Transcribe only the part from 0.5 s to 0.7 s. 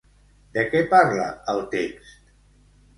De